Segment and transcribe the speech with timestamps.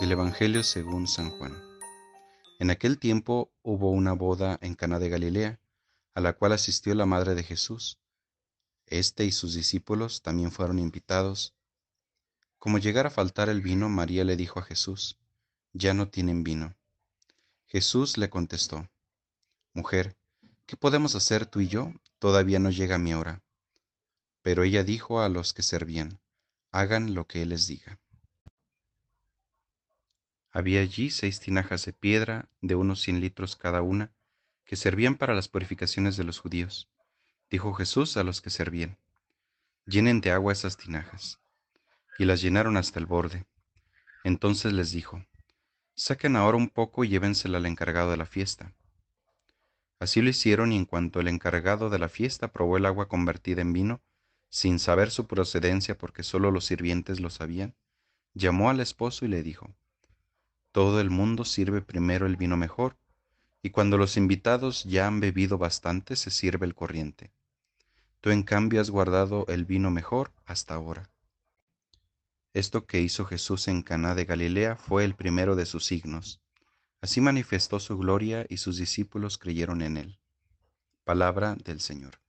[0.00, 1.60] Del Evangelio según San Juan.
[2.60, 5.58] En aquel tiempo hubo una boda en Caná de Galilea,
[6.14, 7.98] a la cual asistió la madre de Jesús.
[8.86, 11.52] Este y sus discípulos también fueron invitados.
[12.60, 15.18] Como llegara a faltar el vino, María le dijo a Jesús,
[15.72, 16.76] Ya no tienen vino.
[17.66, 18.88] Jesús le contestó,
[19.74, 20.16] Mujer,
[20.66, 21.92] ¿qué podemos hacer tú y yo?
[22.20, 23.42] Todavía no llega mi hora.
[24.42, 26.20] Pero ella dijo a los que servían,
[26.70, 27.98] Hagan lo que Él les diga.
[30.50, 34.12] Había allí seis tinajas de piedra de unos cien litros cada una,
[34.64, 36.90] que servían para las purificaciones de los judíos.
[37.50, 38.98] Dijo Jesús a los que servían,
[39.86, 41.40] llenen de agua esas tinajas.
[42.18, 43.46] Y las llenaron hasta el borde.
[44.24, 45.24] Entonces les dijo,
[45.94, 48.74] saquen ahora un poco y llévensela al encargado de la fiesta.
[50.00, 53.62] Así lo hicieron y en cuanto el encargado de la fiesta probó el agua convertida
[53.62, 54.00] en vino,
[54.48, 57.74] sin saber su procedencia porque sólo los sirvientes lo sabían,
[58.34, 59.74] llamó al esposo y le dijo,
[60.72, 62.96] todo el mundo sirve primero el vino mejor,
[63.62, 67.32] y cuando los invitados ya han bebido bastante se sirve el corriente.
[68.20, 71.10] Tú en cambio has guardado el vino mejor hasta ahora.
[72.52, 76.40] Esto que hizo Jesús en Caná de Galilea fue el primero de sus signos.
[77.00, 80.18] Así manifestó su gloria y sus discípulos creyeron en él.
[81.04, 82.20] Palabra del Señor.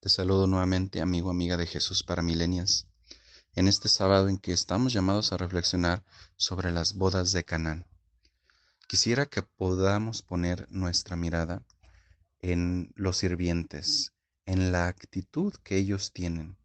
[0.00, 2.91] Te saludo nuevamente, amigo, amiga de Jesús para milenias
[3.54, 6.02] en este sábado en que estamos llamados a reflexionar
[6.36, 7.86] sobre las bodas de Canaán.
[8.88, 11.62] Quisiera que podamos poner nuestra mirada
[12.40, 14.12] en los sirvientes,
[14.46, 16.56] en la actitud que ellos tienen,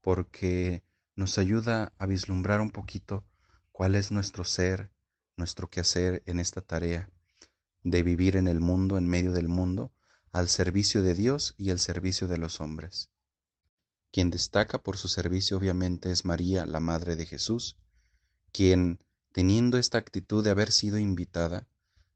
[0.00, 0.82] porque
[1.16, 3.24] nos ayuda a vislumbrar un poquito
[3.72, 4.90] cuál es nuestro ser,
[5.36, 7.10] nuestro quehacer en esta tarea
[7.82, 9.92] de vivir en el mundo, en medio del mundo,
[10.32, 13.10] al servicio de Dios y al servicio de los hombres.
[14.18, 17.76] Quien destaca por su servicio obviamente es María, la Madre de Jesús,
[18.50, 18.98] quien,
[19.30, 21.68] teniendo esta actitud de haber sido invitada,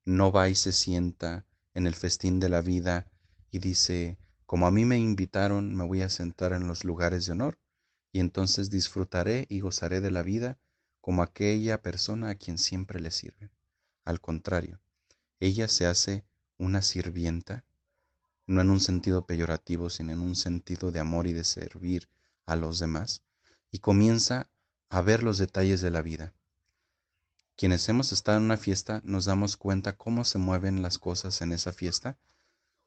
[0.04, 3.06] no va y se sienta en el festín de la vida
[3.52, 7.34] y dice, como a mí me invitaron, me voy a sentar en los lugares de
[7.34, 7.60] honor,
[8.10, 10.58] y entonces disfrutaré y gozaré de la vida
[11.00, 13.52] como aquella persona a quien siempre le sirve.
[14.04, 14.80] Al contrario,
[15.38, 16.24] ella se hace
[16.58, 17.64] una sirvienta
[18.46, 22.08] no en un sentido peyorativo, sino en un sentido de amor y de servir
[22.46, 23.22] a los demás,
[23.70, 24.50] y comienza
[24.88, 26.34] a ver los detalles de la vida.
[27.56, 31.52] Quienes hemos estado en una fiesta nos damos cuenta cómo se mueven las cosas en
[31.52, 32.18] esa fiesta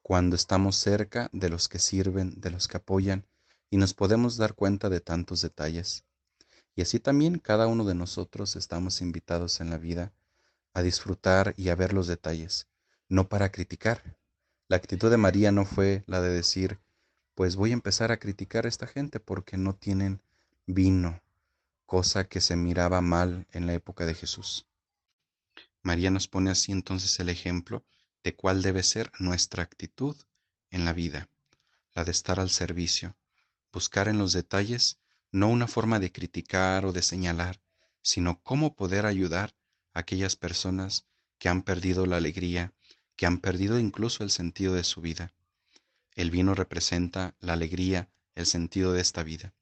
[0.02, 3.26] cuando estamos cerca de los que sirven, de los que apoyan,
[3.70, 6.04] y nos podemos dar cuenta de tantos detalles.
[6.76, 10.14] Y así también cada uno de nosotros estamos invitados en la vida
[10.74, 12.68] a disfrutar y a ver los detalles,
[13.08, 14.18] no para criticar,
[14.68, 16.80] la actitud de María no fue la de decir,
[17.36, 20.22] pues voy a empezar a criticar a esta gente porque no tienen
[20.66, 21.22] vino,
[21.86, 24.66] cosa que se miraba mal en la época de Jesús.
[25.84, 27.84] María nos pone así entonces el ejemplo
[28.24, 30.16] de cuál debe ser nuestra actitud
[30.72, 31.30] en la vida,
[31.94, 33.16] la de estar al servicio,
[33.72, 34.98] buscar en los detalles
[35.32, 37.62] no una forma de criticar o de señalar,
[38.02, 39.54] sino cómo poder ayudar
[39.94, 41.06] a aquellas personas
[41.38, 42.74] que han perdido la alegría,
[43.16, 45.34] que han perdido incluso el sentido de su vida.
[46.16, 49.54] El vino representa la alegría, el sentido de esta vida.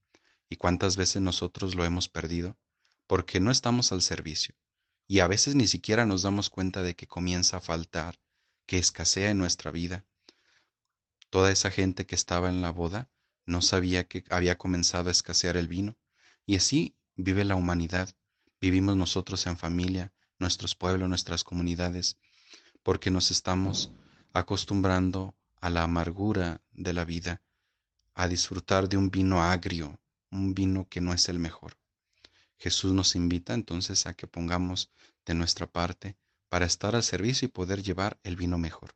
[0.50, 2.58] ¿Y cuántas veces nosotros lo hemos perdido?
[3.08, 4.56] Porque no estamos al servicio.
[5.08, 8.20] Y a veces ni siquiera nos damos cuenta de que comienza a faltar,
[8.66, 10.06] que escasea en nuestra vida.
[11.30, 13.10] Toda esa gente que estaba en la boda
[13.46, 15.98] no sabía que había comenzado a escasear el vino.
[16.46, 18.16] Y así vive la humanidad.
[18.62, 22.18] Vivimos nosotros en familia, nuestros pueblos, nuestras comunidades
[22.84, 23.92] porque nos estamos
[24.34, 27.42] acostumbrando a la amargura de la vida,
[28.14, 30.00] a disfrutar de un vino agrio,
[30.30, 31.78] un vino que no es el mejor.
[32.58, 34.92] Jesús nos invita entonces a que pongamos
[35.26, 36.18] de nuestra parte
[36.50, 38.96] para estar al servicio y poder llevar el vino mejor.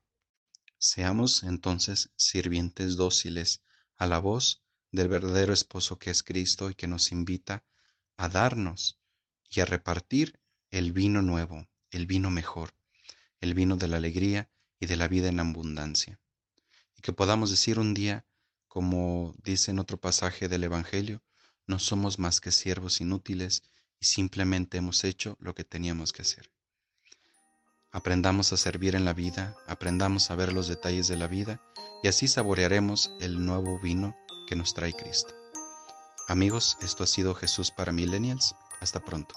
[0.78, 3.62] Seamos entonces sirvientes dóciles
[3.98, 7.64] a la voz del verdadero esposo que es Cristo y que nos invita
[8.16, 9.00] a darnos
[9.50, 10.40] y a repartir
[10.70, 12.77] el vino nuevo, el vino mejor,
[13.42, 14.50] el vino de la alegría
[14.80, 16.20] y de la vida en abundancia.
[16.96, 18.26] Y que podamos decir un día,
[18.68, 21.22] como dice en otro pasaje del Evangelio,
[21.66, 23.64] no somos más que siervos inútiles
[24.00, 26.52] y simplemente hemos hecho lo que teníamos que hacer.
[27.92, 31.62] Aprendamos a servir en la vida, aprendamos a ver los detalles de la vida
[32.04, 34.16] y así saborearemos el nuevo vino
[34.48, 35.34] que nos trae Cristo.
[36.28, 38.54] Amigos, esto ha sido Jesús para Millennials.
[38.82, 39.34] Hasta pronto.